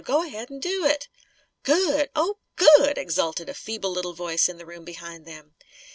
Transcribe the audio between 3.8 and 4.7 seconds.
little voice in the